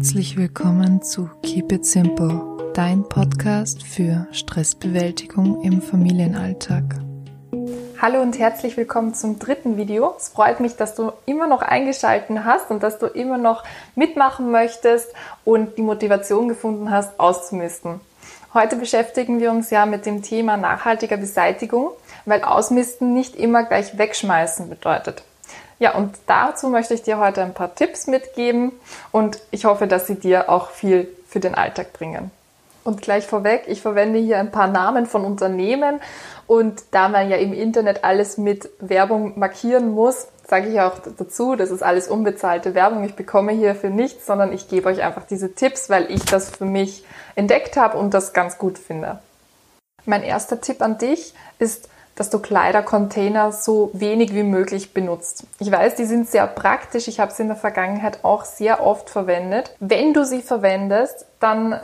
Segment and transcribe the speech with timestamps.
[0.00, 2.40] herzlich willkommen zu Keep It Simple,
[2.72, 6.84] dein Podcast für Stressbewältigung im Familienalltag.
[8.00, 10.14] Hallo und herzlich willkommen zum dritten Video.
[10.16, 13.62] Es freut mich, dass du immer noch eingeschalten hast und dass du immer noch
[13.94, 15.12] mitmachen möchtest
[15.44, 18.00] und die Motivation gefunden hast, auszumisten.
[18.54, 21.90] Heute beschäftigen wir uns ja mit dem Thema nachhaltiger Beseitigung,
[22.24, 25.24] weil Ausmisten nicht immer gleich wegschmeißen bedeutet.
[25.80, 28.70] Ja, und dazu möchte ich dir heute ein paar Tipps mitgeben
[29.12, 32.30] und ich hoffe, dass sie dir auch viel für den Alltag bringen.
[32.84, 36.00] Und gleich vorweg, ich verwende hier ein paar Namen von Unternehmen
[36.46, 41.56] und da man ja im Internet alles mit Werbung markieren muss, sage ich auch dazu,
[41.56, 43.04] das ist alles unbezahlte Werbung.
[43.04, 46.66] Ich bekomme hierfür nichts, sondern ich gebe euch einfach diese Tipps, weil ich das für
[46.66, 47.04] mich
[47.36, 49.20] entdeckt habe und das ganz gut finde.
[50.04, 55.44] Mein erster Tipp an dich ist, dass du Kleidercontainer so wenig wie möglich benutzt.
[55.58, 57.08] Ich weiß, die sind sehr praktisch.
[57.08, 59.74] Ich habe sie in der Vergangenheit auch sehr oft verwendet.
[59.80, 61.80] Wenn du sie verwendest, dann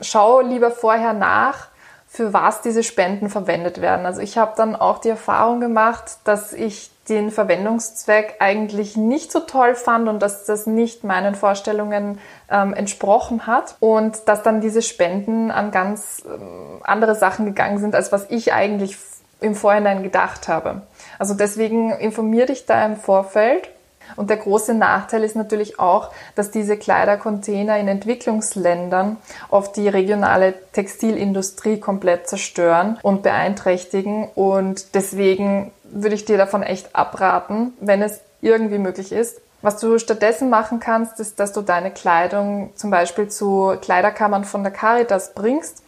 [0.00, 1.68] schau lieber vorher nach,
[2.08, 4.06] für was diese Spenden verwendet werden.
[4.06, 9.40] Also ich habe dann auch die Erfahrung gemacht, dass ich den Verwendungszweck eigentlich nicht so
[9.40, 12.18] toll fand und dass das nicht meinen Vorstellungen
[12.50, 17.94] ähm, entsprochen hat und dass dann diese Spenden an ganz ähm, andere Sachen gegangen sind,
[17.94, 18.96] als was ich eigentlich
[19.40, 20.82] im Vorhinein gedacht habe.
[21.18, 23.68] Also deswegen informier dich da im Vorfeld.
[24.14, 29.16] Und der große Nachteil ist natürlich auch, dass diese Kleidercontainer in Entwicklungsländern
[29.50, 34.28] oft die regionale Textilindustrie komplett zerstören und beeinträchtigen.
[34.34, 39.40] Und deswegen würde ich dir davon echt abraten, wenn es irgendwie möglich ist.
[39.60, 44.62] Was du stattdessen machen kannst, ist, dass du deine Kleidung zum Beispiel zu Kleiderkammern von
[44.62, 45.82] der Caritas bringst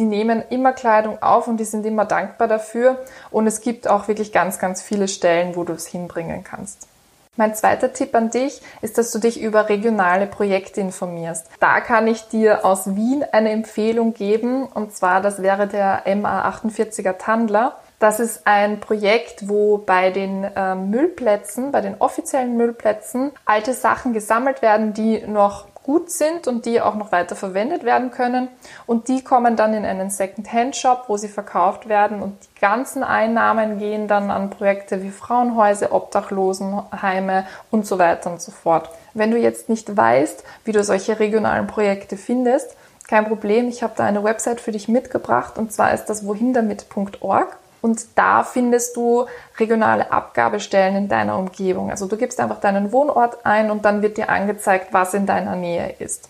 [0.00, 2.98] die nehmen immer Kleidung auf und die sind immer dankbar dafür.
[3.30, 6.88] Und es gibt auch wirklich ganz, ganz viele Stellen, wo du es hinbringen kannst.
[7.36, 11.46] Mein zweiter Tipp an dich ist, dass du dich über regionale Projekte informierst.
[11.60, 17.18] Da kann ich dir aus Wien eine Empfehlung geben, und zwar das wäre der MA48er
[17.18, 17.76] Tandler.
[17.98, 24.12] Das ist ein Projekt, wo bei den äh, Müllplätzen, bei den offiziellen Müllplätzen, alte Sachen
[24.12, 28.48] gesammelt werden, die noch gut sind und die auch noch weiter verwendet werden können.
[28.86, 32.22] Und die kommen dann in einen Second-Hand-Shop, wo sie verkauft werden.
[32.22, 38.42] Und die ganzen Einnahmen gehen dann an Projekte wie Frauenhäuser, Obdachlosenheime und so weiter und
[38.42, 38.90] so fort.
[39.14, 42.76] Wenn du jetzt nicht weißt, wie du solche regionalen Projekte findest,
[43.08, 47.56] kein Problem, ich habe da eine Website für dich mitgebracht und zwar ist das wohindamit.org.
[47.82, 49.26] Und da findest du
[49.58, 51.90] regionale Abgabestellen in deiner Umgebung.
[51.90, 55.56] Also du gibst einfach deinen Wohnort ein und dann wird dir angezeigt, was in deiner
[55.56, 56.28] Nähe ist.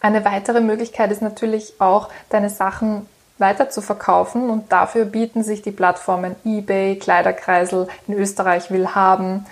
[0.00, 3.06] Eine weitere Möglichkeit ist natürlich auch, deine Sachen
[3.38, 9.46] weiter zu verkaufen und dafür bieten sich die Plattformen eBay, Kleiderkreisel, in Österreich will haben.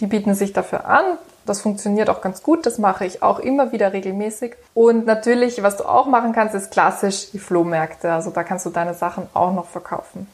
[0.00, 1.04] Die bieten sich dafür an.
[1.46, 2.66] Das funktioniert auch ganz gut.
[2.66, 4.54] Das mache ich auch immer wieder regelmäßig.
[4.74, 8.12] Und natürlich, was du auch machen kannst, ist klassisch die Flohmärkte.
[8.12, 10.26] Also da kannst du deine Sachen auch noch verkaufen.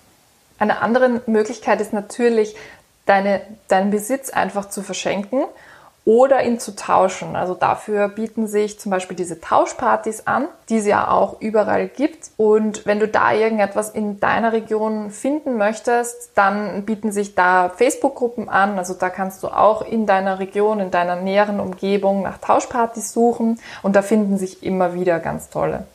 [0.63, 2.55] Eine andere Möglichkeit ist natürlich,
[3.05, 5.43] deine, deinen Besitz einfach zu verschenken
[6.05, 7.35] oder ihn zu tauschen.
[7.35, 12.31] Also dafür bieten sich zum Beispiel diese Tauschpartys an, die es ja auch überall gibt.
[12.37, 18.49] Und wenn du da irgendetwas in deiner Region finden möchtest, dann bieten sich da Facebook-Gruppen
[18.49, 18.79] an.
[18.79, 23.59] Also da kannst du auch in deiner Region, in deiner näheren Umgebung nach Tauschpartys suchen.
[23.83, 25.87] Und da finden sich immer wieder ganz tolle.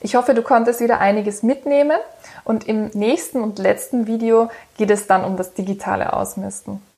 [0.00, 1.98] Ich hoffe, du konntest wieder einiges mitnehmen
[2.44, 6.80] und im nächsten und letzten Video geht es dann um das digitale Ausmisten.